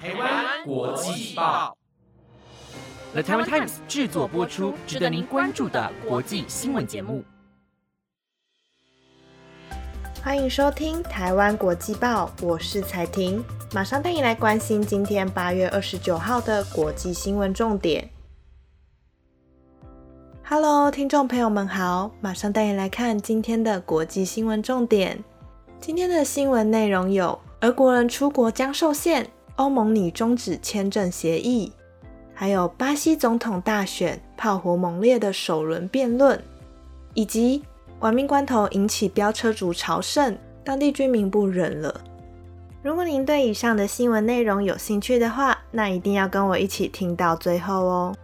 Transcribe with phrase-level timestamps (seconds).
[0.00, 1.76] 台湾国际报
[3.12, 7.24] ，The Taiwan Times 制作播出，值得您关注的国际新闻节目。
[10.22, 18.08] 欢迎收听台湾国际报，我是彩婷，马上带你来关心今天八月二十九号的国际新闻重点。
[20.44, 25.24] Hello，听众朋友们好，马上带你来看今天的国际新闻重点。
[25.80, 29.28] 今天的新闻内容有：俄国人出国将受限，
[29.58, 31.72] 欧盟拟终止签证协议，
[32.32, 36.40] 还有巴西总统大选炮火猛烈的首轮辩论，
[37.12, 37.64] 以及
[37.98, 42.00] 亡命关头引起飙车族朝圣，当地居民不忍了。
[42.84, 48.14] 如果您对以上的新闻内容有兴趣的话，那一定要跟我一起听到最后哦。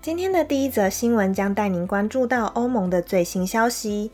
[0.00, 4.12] 今天的第一则新闻将带您关注到欧盟的最新消息。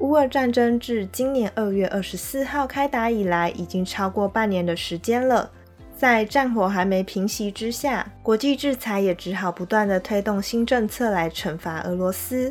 [0.00, 5.50] 乌俄战争自今年二月二十四号开打以来，已经超过半年的时间了。
[5.94, 12.50] 在战火还没平息之下，国际制裁也只好不断的推动新政策来惩罚俄罗斯。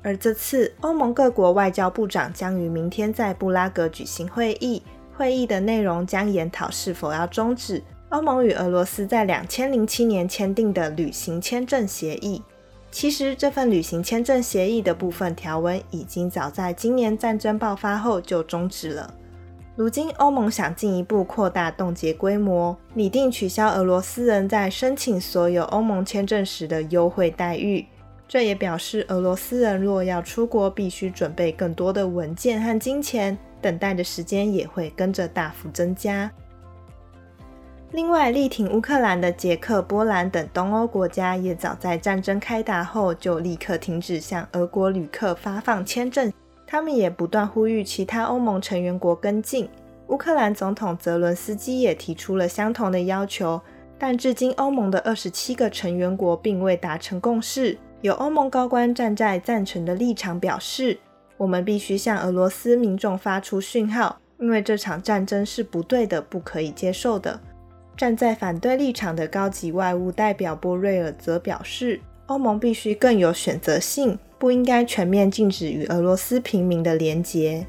[0.00, 4.80] 而这次，欧盟各国外交部长将于明天在布拉格举行会议，
[5.16, 7.82] 会议的内容将研讨是否要终止。
[8.10, 12.40] 欧盟与俄罗斯在两千零七年签订的旅行签证协议，
[12.96, 19.12] 其实这份旅行签证协议的部分条文已经早在今年战争爆发后就终止了。
[19.74, 27.84] 如今，欧盟想进一步扩大冻结规模，拟定取消俄罗斯人在申请所有欧盟签证时的优惠待遇。
[28.26, 36.32] 这也表示，俄罗斯人若要出国，必须准备更多的文件和金钱，等待的时间也会跟着大幅增加。
[37.92, 46.32] 另外，力挺乌克兰的捷克、波兰等东欧国家，也早在战争开打后就立刻停止向俄国旅客发放签证。
[46.66, 49.68] 他们也不断呼吁其他欧盟成员国跟进。
[50.08, 53.60] 乌克兰总统泽伦斯基也提出了相同的要求，
[53.96, 57.78] 但至今欧盟的二十七个成员国并未达成共识。
[58.02, 60.98] 有欧盟高官站在赞成的立场，表示
[61.38, 67.40] ：“我们必须向俄罗斯民众发出讯号，因为这场战争是不对的，不可以接受的。”
[67.96, 77.66] 站在反对立场的高级外务代表波瑞尔则表示，欧盟必须更有选择性，不应该全面禁止与俄罗斯平民的连结。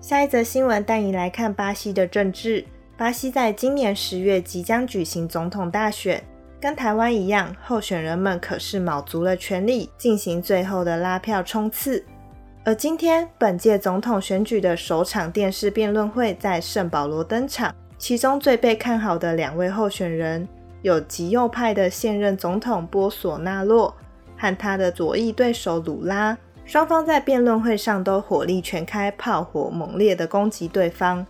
[0.00, 2.64] 下一则新闻带你来看巴西的政治。
[2.96, 6.24] 巴西在今年十月即将举行总统大选，
[6.58, 12.02] 跟台湾一样，候选人们可是卯足了全力进行最后的拉票冲刺。
[12.68, 17.74] 而今天，本届总统选举的首场电视辩论会在圣保罗登场。
[17.96, 20.46] 其中最被看好的两位候选人，
[20.82, 23.96] 有极右派的现任总统波索纳洛
[24.36, 26.36] 和他的左翼对手鲁拉。
[26.66, 31.26] 双方在辩论会上都火力全开，炮火猛烈的攻击对方。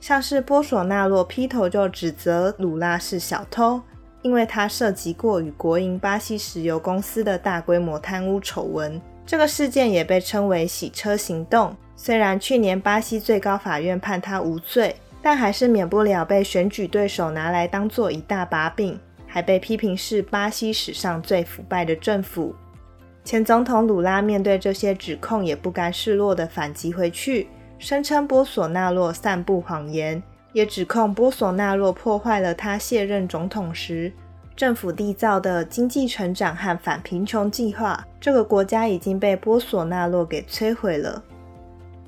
[0.00, 3.80] 像是波索纳洛劈头就指责鲁拉是小偷，
[4.22, 9.00] 因为他涉及过与国营巴西石油公司的大规模贪污丑闻。
[9.30, 11.72] 这个事件也被称为“洗车行动”。
[11.94, 18.98] 虽然去年巴西最高法院判他无罪，但还是免不了被选举对手拿来当做一大把柄，
[19.28, 22.52] 还被批评是巴西史上最腐败的政府。
[23.22, 27.46] 前总统鲁拉面对这些指控，也不甘示弱的反击回去，
[27.78, 30.20] 声称波索纳洛散布谎言，
[30.52, 34.12] 也指控波索纳洛破坏了他卸任总统时。
[34.60, 41.24] 政府缔造的经济成长和反贫穷计划，这个国家已经被波索纳洛给摧毁了。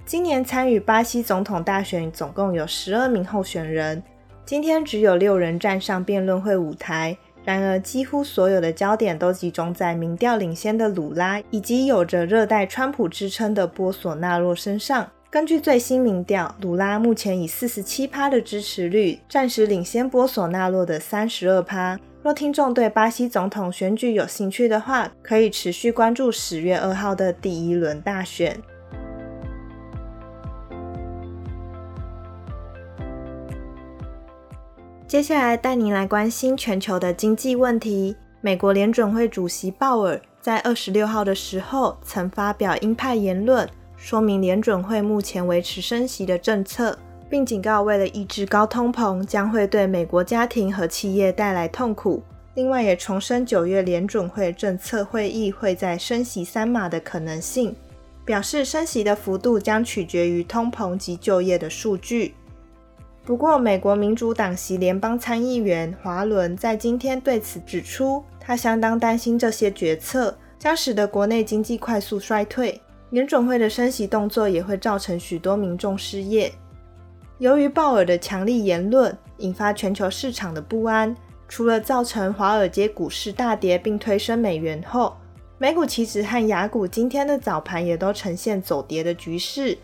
[0.04, 4.02] 今年参与巴西总统大选总共有十二名候选人，
[4.44, 7.16] 今天只有六人站上辩论会舞台。
[7.42, 15.08] 然而，几乎所有的焦点都集中在民调领先的鲁拉以及有着“热带川普”之称的波索纳洛身上。
[15.30, 21.98] 根据最新民调，鲁拉目前以四十七趴的支持率，暂时领先波索纳洛的三十二趴。
[22.22, 28.57] 若听众对巴西总统选举有兴趣的话，可以持续关注十月二号的第一轮大选。
[35.09, 38.16] 接下来带您来关心全球的经济问题。
[38.41, 46.97] 美国联准会主席鲍尔在二十六号的时候曾发表鹰派言论，说明联准会目前维持升息的政策。
[47.32, 52.22] 并警告，为了抑制高通膨，将会对美国家庭和企业带来痛苦。
[52.52, 57.74] 另外，也重申九月联准会政策会议会在升息三码的可能性，
[58.26, 62.34] 表示升息的幅度将取决于通膨及就业的数据。
[63.24, 72.78] 不过，美国民主党籍联邦参议员华伦在今天对此指出，他相当担心这些决策，将使得国内经济快速衰退。
[73.08, 76.52] 联准会的升息动作也会造成许多民众失业。
[77.38, 81.16] 由于鲍尔的强力言论，引发全球市场的不安，
[81.48, 85.16] 除了造成华尔街股市大跌并推升美元后，
[85.58, 89.76] 美股期指和雅股今天的早盘也都呈现走跌的局势。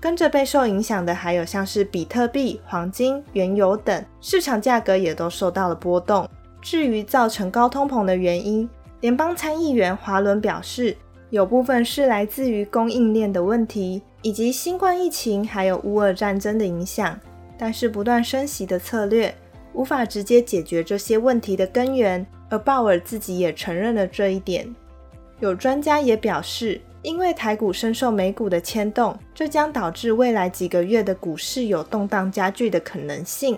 [0.00, 6.28] 跟着备受影响的还有像是比特币、黄金、原油等，市场价格也都受到了波动。
[6.62, 8.68] 至于造成高通膨的原因，
[9.00, 10.96] 联邦参议员华伦表示，
[11.30, 17.18] 有部分是来自于供应链的问题，以及新冠疫情还有乌俄战争的影响。
[17.56, 19.34] 但是不断升息的策略
[19.72, 24.74] 无法直接解决这些问题的根源，而鲍尔自己也承认了这一点。
[25.40, 26.80] 有专家也表示。
[27.02, 33.56] 因为台股深受美股的牵动，这将导致未来几个月的股市有动荡加剧的可能性。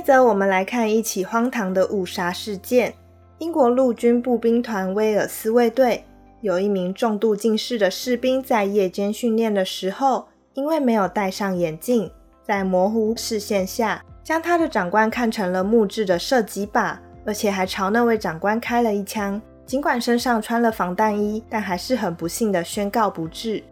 [0.00, 2.94] 一则，我们来看一起荒唐的误杀事件：
[3.36, 6.02] 英国陆军步兵团威尔斯卫队
[6.40, 12.10] 有一名重度近视的士兵，在夜间训练的时候，因为没有戴上眼镜，
[12.42, 14.02] 在模糊视线下。
[14.24, 16.96] 将他的长官看成了木质的射击靶，
[17.26, 19.38] 而且还朝那位长官开了一枪。
[19.66, 23.62] 尽管身上穿了防弹衣，但还是很不幸的宣告不治。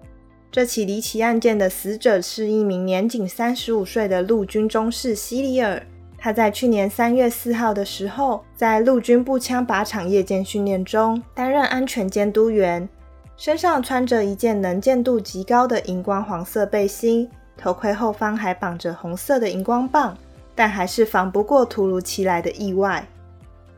[0.53, 5.83] 这起离奇案件的死者是一名年仅三十五岁的陆军中士西里尔。
[6.19, 12.88] 他在去年三月四号的时候，在陆军步枪靶场夜间训练中担任安全监督员，
[13.37, 20.17] 身上穿着一件能见度极高的荧光黄色背心，头盔后方还绑着红色的荧光棒。
[20.61, 23.06] 但还是防不过突如其来的意外。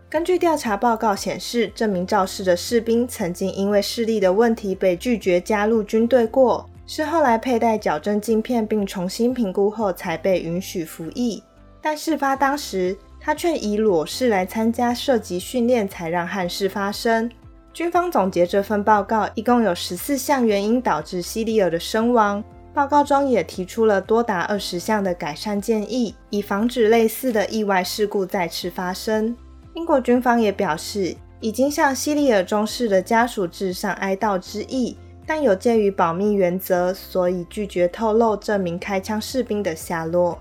[0.08, 11.42] 根据调查报告显示，这名肇事的士兵曾经因为视力的问题被拒绝加入军队过，是后来佩戴矫正镜片并重新评估后才被允许服役。
[11.82, 17.30] 但事发当时，他却以裸视来参加射击训练，才让憾事发生。
[17.72, 22.42] 军方总结这份报告，一共有十四项原因导致西里尔的身亡。
[22.72, 29.36] 报告中也提出了多达二十项的改善建议，以防止类似的意外事故再次发生。
[29.74, 34.96] 英国军方也表示，已经向西里尔中士的家属致上哀悼之意，
[35.26, 40.38] 但有鉴于保密原则，所以拒绝透露这名开枪士兵的下落。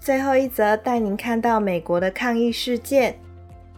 [0.00, 3.12] 最后一则带您看到美国的抗议事件。《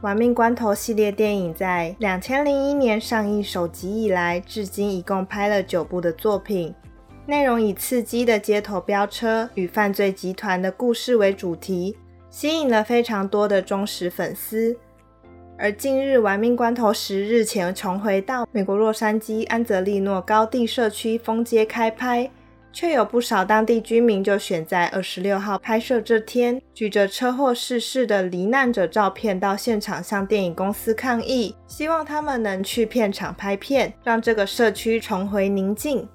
[0.02, 6.72] 玩命关头》系列电影在两千零一年上映首集以来，至今一共拍了九部的作品，
[7.26, 11.96] 内容以刺激的街头飙车与犯罪集团的故事为主题，
[12.30, 14.76] 吸引了非常多的忠实粉丝。
[15.58, 22.30] 而近日，《玩命关头》十日前重回到美国洛杉矶安泽利诺高地社区封街开拍。
[22.72, 36.08] 却有不少当地居民就选在二十六号拍摄这天举着车祸逝世的罹难者照片到现场向电影公司抗议，希望他们能去片场拍片，让这个社区重回宁静。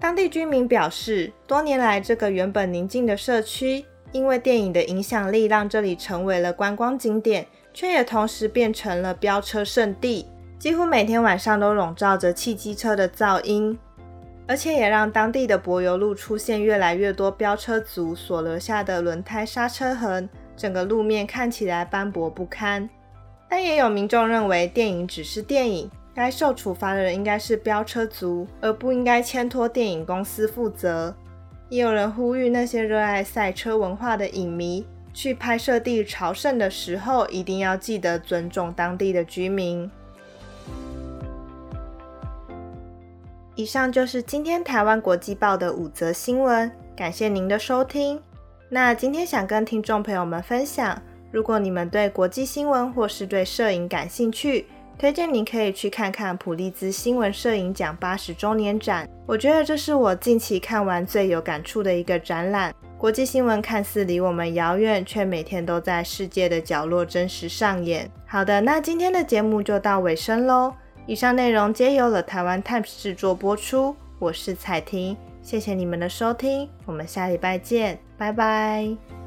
[0.00, 10.26] 当地居民表示，多年来这个原本宁静的社区，因为电影的影响力，让这里成为了观光景点，却也同时变成了飙车圣地，
[10.58, 13.78] 几乎每天晚上都笼罩着汽机车的噪音。
[14.52, 22.86] 而且也让当地的柏油路出现越来越多飙车族所留下的轮胎刹车痕，整个路面看起来斑驳不堪。
[23.48, 31.16] 但也有民众认为，电影只是电影，该受处罚的人应该是飙车族，而不应该牵拖电影公司负责。
[31.70, 39.90] 也有人呼吁那些热爱赛车文化的影迷，去拍摄地朝圣的时候，一定要记得尊重当地的居民。
[43.54, 48.18] 以上就是今天台湾国际报的五则新闻，感谢您的收听。
[48.70, 54.64] 那今天想跟听众朋友们分享，如果你们对国际新闻或是对摄影感兴趣，
[54.98, 59.06] 推荐您可以去看看普利兹新闻摄影奖八十周年展。
[59.26, 62.74] 我觉得这是我近期看完最有感触的一个展览。
[62.96, 68.10] 国际新闻看似离我们遥远，却每天都在世界的角落真实上演。
[68.26, 70.72] 好的，那今天的节目就到尾声喽。
[71.06, 79.21] 以上内容皆由了台湾 Times 制作播出，我是彩婷，谢谢你们的收听，我们下礼拜见，拜拜。